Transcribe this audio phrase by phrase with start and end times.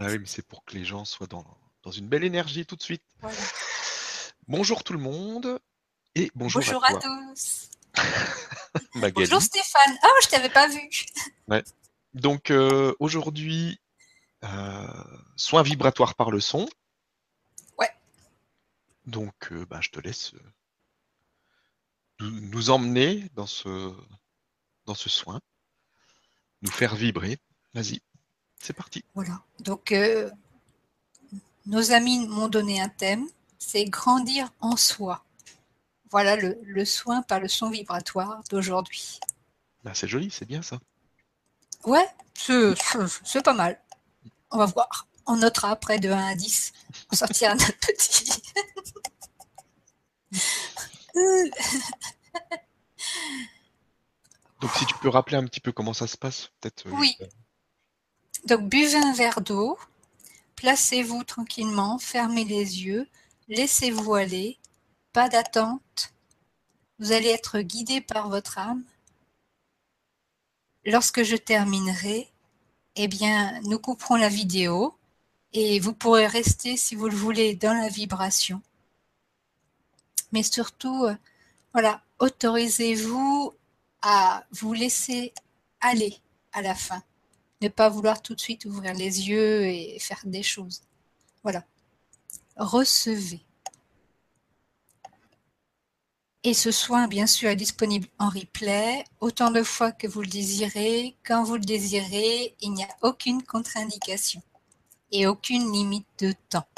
[0.00, 1.44] Ah oui, mais c'est pour que les gens soient dans,
[1.82, 3.02] dans une belle énergie tout de suite.
[3.20, 3.36] Voilà.
[4.48, 5.58] Bonjour tout le monde
[6.14, 7.70] et bonjour, Bonjour à à, toi, tous.
[8.94, 9.26] Magali.
[9.26, 9.98] Bonjour Stéphane.
[10.02, 10.80] Ah, je t'avais pas vu.
[12.14, 13.80] Donc euh, aujourd'hui,
[14.44, 15.04] euh,
[15.36, 16.68] soins vibratoires par le son.
[17.78, 17.90] Ouais.
[19.06, 20.40] Donc euh, bah, je te laisse euh,
[22.20, 23.94] nous, nous emmener dans ce,
[24.86, 25.40] dans ce soin,
[26.62, 27.38] nous faire vibrer.
[27.72, 28.00] Vas-y,
[28.64, 29.04] c'est parti.
[29.14, 29.40] Voilà.
[29.60, 30.30] Donc, euh,
[31.66, 33.26] nos amis m'ont donné un thème.
[33.58, 35.24] C'est grandir en soi.
[36.10, 39.18] Voilà le, le soin par le son vibratoire d'aujourd'hui.
[39.82, 40.78] Bah, c'est joli, c'est bien ça.
[41.84, 43.80] Ouais, c'est pas mal.
[44.50, 45.06] On va voir.
[45.26, 46.72] On notera après de 1 à 10.
[47.12, 48.42] On sortira notre petit.
[54.60, 56.86] Donc si tu peux rappeler un petit peu comment ça se passe, peut-être.
[56.86, 57.16] euh, Oui.
[58.46, 59.78] Donc, buvez un verre d'eau,
[60.56, 63.08] placez-vous tranquillement, fermez les yeux,
[63.48, 64.58] laissez-vous aller,
[65.14, 66.12] pas d'attente.
[66.98, 68.84] Vous allez être guidé par votre âme.
[70.84, 72.28] Lorsque je terminerai,
[72.96, 74.94] eh bien, nous couperons la vidéo
[75.54, 78.60] et vous pourrez rester, si vous le voulez, dans la vibration.
[80.32, 81.14] Mais surtout, euh,
[81.72, 83.54] voilà, autorisez-vous
[84.02, 85.32] à vous laisser
[85.80, 86.18] aller
[86.52, 87.02] à la fin
[87.60, 90.82] ne pas vouloir tout de suite ouvrir les yeux et faire des choses.
[91.42, 91.64] Voilà.
[92.56, 93.40] Recevez.
[96.46, 100.28] Et ce soin, bien sûr, est disponible en replay, autant de fois que vous le
[100.28, 104.42] désirez, quand vous le désirez, il n'y a aucune contre-indication
[105.10, 106.68] et aucune limite de temps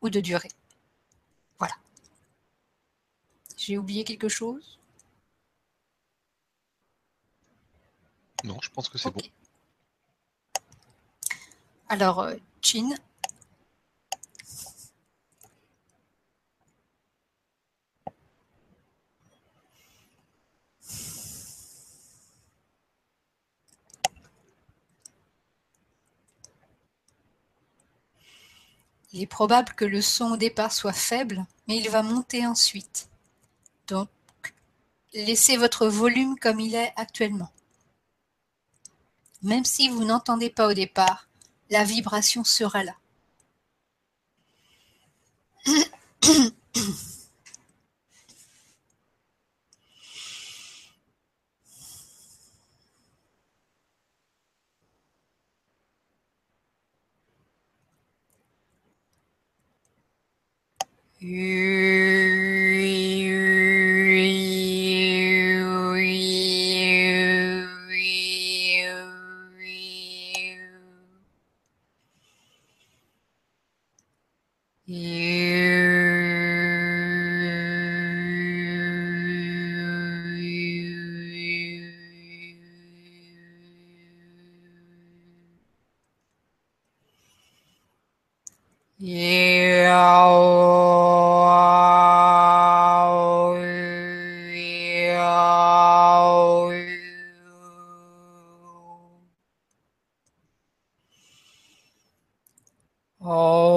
[0.00, 0.48] ou de durée.
[1.58, 1.74] Voilà.
[3.58, 4.75] J'ai oublié quelque chose?
[8.46, 9.20] Non, je pense que c'est bon.
[11.88, 12.94] Alors, euh, Chin,
[29.12, 33.08] il est probable que le son au départ soit faible, mais il va monter ensuite.
[33.88, 34.08] Donc,
[35.14, 37.50] laissez votre volume comme il est actuellement.
[39.42, 41.28] Même si vous n'entendez pas au départ,
[41.70, 42.94] la vibration sera là.
[103.28, 103.75] Oh.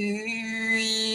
[0.00, 1.09] Hooey.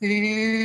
[0.00, 0.59] eh,